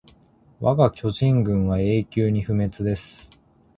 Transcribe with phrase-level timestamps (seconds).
[0.61, 3.29] わが巨人軍は永久に不滅です